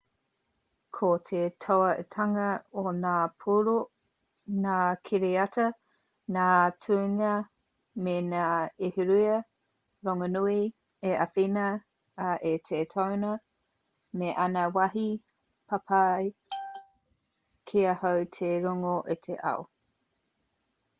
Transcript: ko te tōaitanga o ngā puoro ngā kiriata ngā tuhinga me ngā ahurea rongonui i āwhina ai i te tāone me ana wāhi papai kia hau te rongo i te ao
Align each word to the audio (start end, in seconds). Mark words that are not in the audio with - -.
ko 0.97 1.07
te 1.25 1.39
tōaitanga 1.63 2.45
o 2.83 2.91
ngā 3.01 3.17
puoro 3.43 3.73
ngā 4.61 4.77
kiriata 5.09 5.65
ngā 6.37 6.45
tuhinga 6.85 7.33
me 8.07 8.15
ngā 8.29 8.47
ahurea 8.87 9.35
rongonui 10.09 10.55
i 11.09 11.11
āwhina 11.27 11.65
ai 12.29 12.53
i 12.53 12.61
te 12.71 12.79
tāone 12.95 13.33
me 14.23 14.31
ana 14.47 14.63
wāhi 14.79 15.03
papai 15.75 16.23
kia 17.73 17.93
hau 18.05 18.25
te 18.39 18.51
rongo 18.67 18.95
i 19.17 19.19
te 19.27 19.39
ao 19.53 19.57